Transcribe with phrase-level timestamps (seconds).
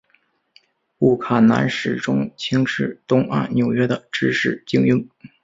[0.97, 5.07] 布坎南始终轻视东岸纽约的知识菁英。